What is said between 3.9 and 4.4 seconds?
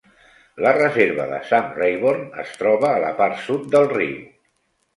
riu.